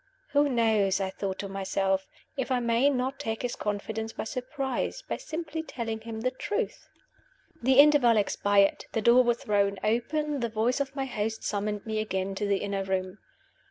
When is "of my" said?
10.79-11.05